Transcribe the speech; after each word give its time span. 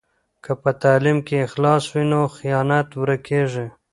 که 0.43 0.51
په 0.61 0.69
تعلیم 0.83 1.17
کې 1.27 1.45
اخلاص 1.47 1.83
وي 1.93 2.03
نو 2.11 2.21
خیانت 2.37 2.87
ورکېږي. 3.01 3.67